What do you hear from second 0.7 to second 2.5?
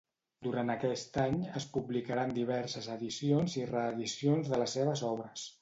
aquest any, es publicaran